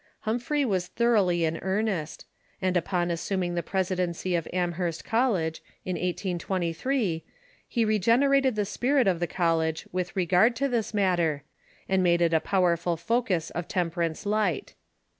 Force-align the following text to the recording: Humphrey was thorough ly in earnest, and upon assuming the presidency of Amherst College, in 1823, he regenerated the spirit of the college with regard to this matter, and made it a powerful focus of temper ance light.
Humphrey 0.21 0.65
was 0.65 0.87
thorough 0.87 1.25
ly 1.25 1.33
in 1.45 1.59
earnest, 1.61 2.25
and 2.59 2.75
upon 2.75 3.11
assuming 3.11 3.53
the 3.53 3.61
presidency 3.61 4.33
of 4.33 4.47
Amherst 4.51 5.05
College, 5.05 5.61
in 5.85 5.93
1823, 5.93 7.23
he 7.67 7.85
regenerated 7.85 8.55
the 8.55 8.65
spirit 8.65 9.05
of 9.07 9.19
the 9.19 9.27
college 9.27 9.85
with 9.91 10.15
regard 10.15 10.55
to 10.55 10.67
this 10.67 10.91
matter, 10.95 11.43
and 11.87 12.01
made 12.01 12.21
it 12.21 12.33
a 12.33 12.39
powerful 12.39 12.97
focus 12.97 13.51
of 13.51 13.67
temper 13.67 14.01
ance 14.01 14.25
light. 14.25 14.73